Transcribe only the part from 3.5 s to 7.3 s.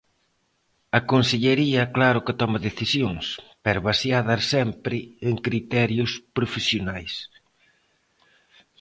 pero baseadas sempre en criterios profesionais.